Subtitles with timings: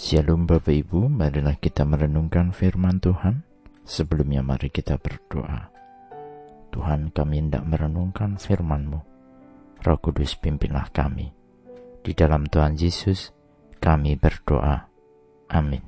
[0.00, 3.44] Shalom Bapak Ibu, marilah kita merenungkan firman Tuhan.
[3.84, 5.68] Sebelumnya mari kita berdoa.
[6.72, 8.96] Tuhan kami hendak merenungkan firman-Mu.
[9.84, 11.28] Roh Kudus pimpinlah kami.
[12.00, 13.28] Di dalam Tuhan Yesus
[13.76, 14.88] kami berdoa.
[15.52, 15.84] Amin.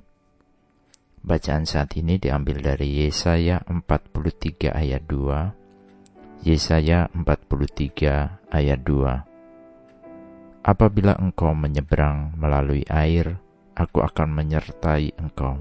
[1.25, 6.45] Bacaan saat ini diambil dari Yesaya 43 ayat 2.
[6.53, 10.69] Yesaya 43 ayat 2.
[10.69, 13.41] Apabila engkau menyeberang melalui air,
[13.83, 15.59] aku akan menyertai engkau,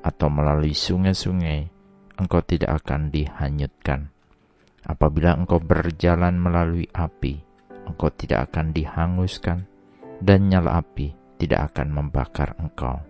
[0.00, 1.68] atau melalui sungai-sungai,
[2.16, 4.08] engkau tidak akan dihanyutkan.
[4.82, 7.44] Apabila engkau berjalan melalui api,
[7.84, 9.68] engkau tidak akan dihanguskan,
[10.24, 13.04] dan nyala api tidak akan membakar engkau.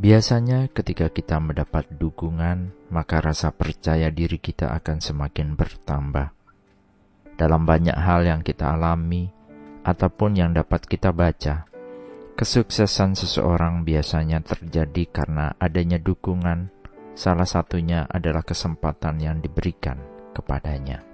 [0.00, 6.32] Biasanya, ketika kita mendapat dukungan, maka rasa percaya diri kita akan semakin bertambah.
[7.36, 9.28] Dalam banyak hal yang kita alami
[9.84, 11.68] ataupun yang dapat kita baca,
[12.36, 16.72] kesuksesan seseorang biasanya terjadi karena adanya dukungan.
[17.10, 19.98] Salah satunya adalah kesempatan yang diberikan
[20.32, 21.04] kepadanya.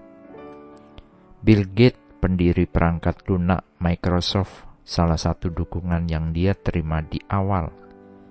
[1.43, 7.87] Bill Gates, pendiri perangkat lunak Microsoft, salah satu dukungan yang dia terima di awal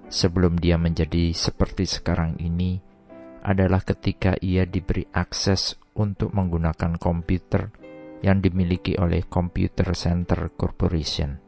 [0.07, 2.79] sebelum dia menjadi seperti sekarang ini
[3.45, 7.69] adalah ketika ia diberi akses untuk menggunakan komputer
[8.23, 11.41] yang dimiliki oleh Computer Center Corporation.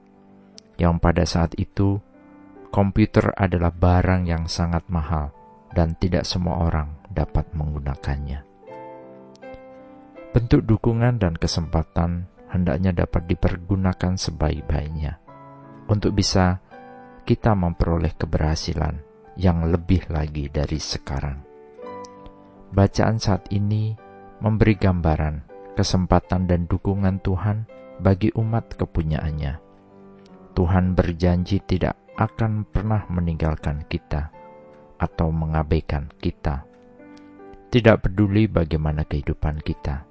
[0.77, 1.97] Yang pada saat itu,
[2.69, 5.33] komputer adalah barang yang sangat mahal
[5.71, 8.43] dan tidak semua orang dapat menggunakannya.
[10.35, 15.17] Bentuk dukungan dan kesempatan hendaknya dapat dipergunakan sebaik-baiknya
[15.89, 16.61] untuk bisa
[17.27, 19.01] kita memperoleh keberhasilan
[19.39, 21.43] yang lebih lagi dari sekarang.
[22.71, 23.95] Bacaan saat ini
[24.43, 25.46] memberi gambaran
[25.77, 27.69] kesempatan dan dukungan Tuhan
[28.01, 29.61] bagi umat kepunyaannya.
[30.57, 34.33] Tuhan berjanji tidak akan pernah meninggalkan kita
[34.97, 36.65] atau mengabaikan kita.
[37.69, 40.01] Tidak peduli bagaimana kehidupan kita,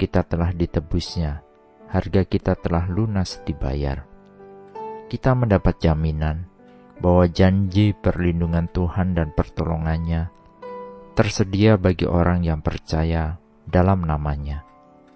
[0.00, 1.44] kita telah ditebusnya,
[1.92, 4.16] harga kita telah lunas dibayar
[5.06, 6.50] kita mendapat jaminan
[6.98, 10.34] bahwa janji perlindungan Tuhan dan pertolongannya
[11.14, 14.65] tersedia bagi orang yang percaya dalam namanya.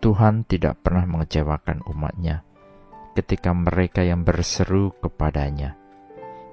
[0.01, 2.45] Tuhan tidak pernah mengecewakan umatnya
[3.13, 5.77] ketika mereka yang berseru kepadanya.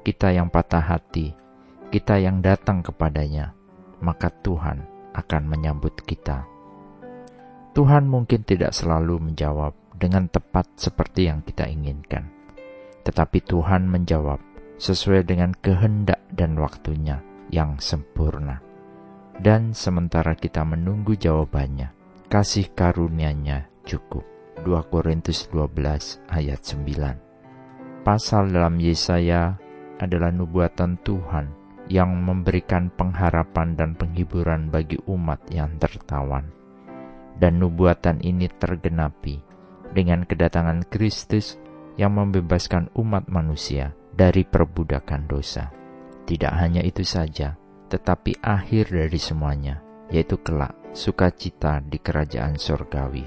[0.03, 1.35] Kita yang patah hati,
[1.91, 3.51] kita yang datang kepadanya,
[3.99, 6.47] maka Tuhan akan menyambut kita.
[7.75, 12.37] Tuhan mungkin tidak selalu menjawab dengan tepat seperti yang kita inginkan
[13.07, 14.43] tetapi Tuhan menjawab
[14.83, 18.59] sesuai dengan kehendak dan waktunya yang sempurna.
[19.39, 21.87] Dan sementara kita menunggu jawabannya,
[22.27, 24.27] kasih karunia-Nya cukup.
[24.67, 28.03] 2 Korintus 12 ayat 9.
[28.03, 29.55] Pasal dalam Yesaya
[29.95, 31.47] adalah nubuatan Tuhan
[31.87, 36.51] yang memberikan pengharapan dan penghiburan bagi umat yang tertawan.
[37.39, 39.39] Dan nubuatan ini tergenapi
[39.95, 41.55] dengan kedatangan Kristus
[41.95, 45.71] yang membebaskan umat manusia dari perbudakan dosa.
[46.27, 47.55] Tidak hanya itu saja,
[47.87, 49.79] tetapi akhir dari semuanya,
[50.11, 53.25] yaitu kelak sukacita di kerajaan sorgawi.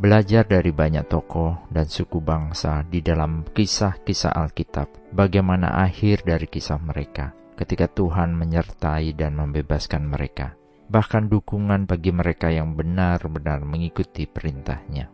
[0.00, 6.80] Belajar dari banyak tokoh dan suku bangsa di dalam kisah-kisah Alkitab, bagaimana akhir dari kisah
[6.80, 10.56] mereka ketika Tuhan menyertai dan membebaskan mereka,
[10.88, 15.12] bahkan dukungan bagi mereka yang benar-benar mengikuti perintahnya.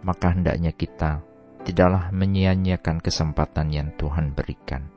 [0.00, 1.20] Maka hendaknya kita
[1.68, 4.88] tidaklah menyia-nyiakan kesempatan yang Tuhan berikan.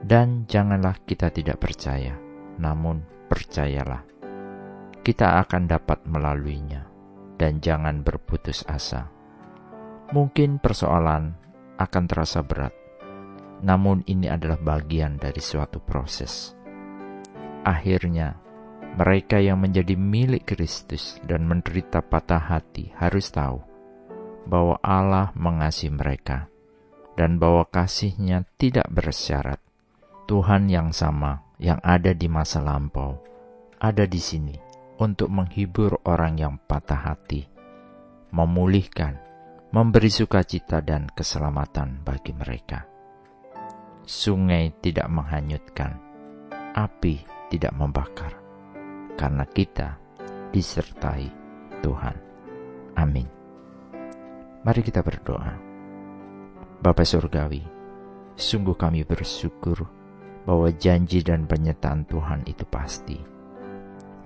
[0.00, 2.16] Dan janganlah kita tidak percaya,
[2.56, 4.15] namun percayalah.
[5.06, 6.82] Kita akan dapat melaluinya,
[7.38, 9.06] dan jangan berputus asa.
[10.10, 11.30] Mungkin persoalan
[11.78, 12.74] akan terasa berat,
[13.62, 16.58] namun ini adalah bagian dari suatu proses.
[17.62, 18.34] Akhirnya,
[18.98, 23.62] mereka yang menjadi milik Kristus dan menderita patah hati harus tahu
[24.50, 26.50] bahwa Allah mengasihi mereka
[27.14, 29.62] dan bahwa kasihnya tidak bersyarat.
[30.26, 33.22] Tuhan yang sama yang ada di masa lampau
[33.78, 34.65] ada di sini
[34.96, 37.44] untuk menghibur orang yang patah hati,
[38.32, 39.20] memulihkan,
[39.72, 42.88] memberi sukacita dan keselamatan bagi mereka.
[44.06, 45.98] Sungai tidak menghanyutkan,
[46.72, 47.20] api
[47.52, 48.32] tidak membakar,
[49.18, 49.98] karena kita
[50.54, 51.28] disertai
[51.84, 52.16] Tuhan.
[52.96, 53.28] Amin.
[54.64, 55.52] Mari kita berdoa.
[56.80, 57.60] Bapa Surgawi,
[58.34, 59.84] sungguh kami bersyukur
[60.46, 63.35] bahwa janji dan penyertaan Tuhan itu pasti.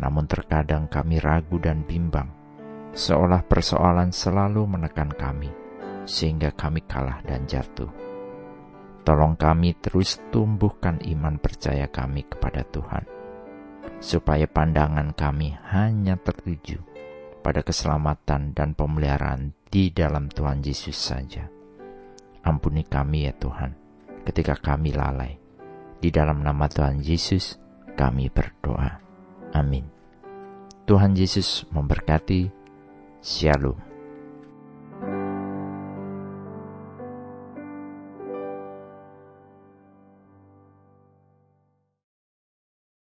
[0.00, 2.32] Namun terkadang kami ragu dan bimbang,
[2.96, 5.52] seolah persoalan selalu menekan kami,
[6.08, 7.92] sehingga kami kalah dan jatuh.
[9.04, 13.04] Tolong kami terus tumbuhkan iman percaya kami kepada Tuhan,
[14.00, 16.80] supaya pandangan kami hanya tertuju
[17.44, 21.48] pada keselamatan dan pemeliharaan di dalam Tuhan Yesus saja.
[22.40, 23.76] Ampuni kami ya Tuhan,
[24.24, 25.36] ketika kami lalai.
[26.00, 27.60] Di dalam nama Tuhan Yesus,
[27.92, 29.09] kami berdoa.
[29.52, 29.86] Amin.
[30.86, 32.50] Tuhan Yesus memberkati.
[33.20, 33.89] Shalom.